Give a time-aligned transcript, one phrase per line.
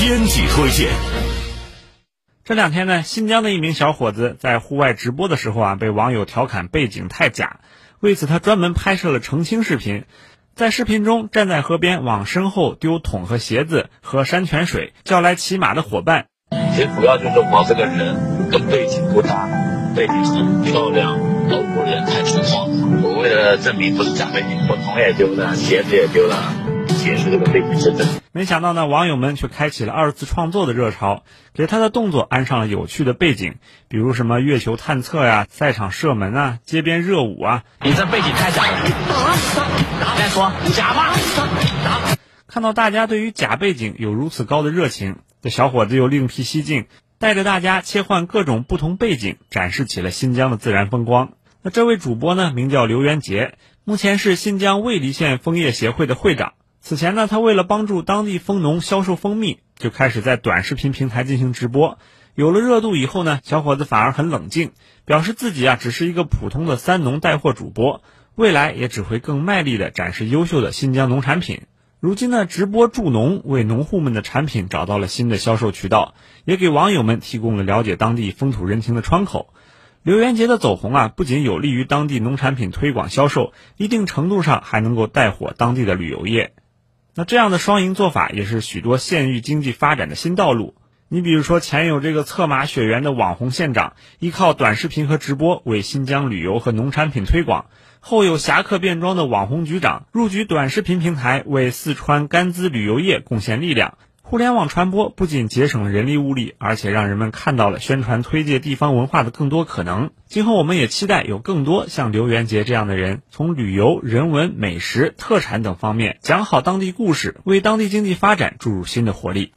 [0.00, 0.90] 编辑推荐。
[2.44, 7.58] 这两天呢，新疆的一名小伙子在户外直播的时候啊，被网友调侃背景太假，
[7.98, 10.04] 为此他专门拍摄了澄清视频。
[10.54, 16.26] 在视频中，站在河边往身后丢桶和鞋子，喝山泉水，叫来骑马的伙伴。
[16.74, 19.48] 其实主要就是我这个人跟背景不搭，
[19.96, 21.18] 背景很漂亮，
[21.48, 22.70] 老古人太粗犷。
[23.02, 26.77] 我为了证明不是假背景，我桶也丢了，鞋子也丢了。
[27.08, 28.06] 解释这个背景是真。
[28.32, 31.22] 没想到呢，网友们却开启了二次创作的热潮，
[31.54, 33.54] 给他的动作安上了有趣的背景，
[33.88, 37.64] 比如什么月球探测呀、赛场射门啊、街边热舞啊。
[37.82, 40.18] 你这背景太假了！
[40.18, 41.14] 再说假吗？
[42.46, 46.88] 看到大家对于假背景有如此高的热情，这小伙子又另辟蹊径，
[47.18, 51.30] 带着大家切换各种不同背景，展示起了新疆的自然风光。
[51.62, 53.54] 那这位主播呢，名叫刘元杰，
[53.84, 56.52] 目前是新疆尉犁县枫叶协会的会长。
[56.88, 61.98] 此前呢，他为了帮助当地蜂农销售蜂蜜，就开始在短视频平台进行直播。
[62.34, 64.72] 有了热度以后呢，小伙子反而很冷静，
[65.04, 68.00] 表示自己啊只是一个普通的三农带货主播，
[68.36, 71.64] 未来也只会更卖力的展示优秀的新疆农产品。
[72.00, 76.14] 如今呢，直播助农为农户们的产品找到了新的销售渠道，
[76.46, 79.52] 也给网友们提供了了解当地风土人情的窗口。
[80.02, 86.54] 刘元杰的走红啊，不仅有利于当地农产品推广销售，一定程度上还能够带火当地的旅游业。
[87.18, 90.76] 那这样的双赢做法也是许多县域经济发展的新道路。
[91.08, 97.64] 你比如说，前有这个策马雪原的网红县长，依靠短视频和直播为新疆旅游和农产品推广；
[97.98, 103.98] 后有侠客变装的网红局长，入局短视频平台为四川甘孜旅游业贡献力量。
[104.30, 110.10] 互联网传播不仅节省了人力物力，而且让人们看到了宣传推介地方文化的更多可能。
[110.26, 119.54] 今后我们也期待有更多像刘元杰这样的人，从旅游、人文、美食、特产等方面讲好当地故事，为当地经济发展注入新的活力。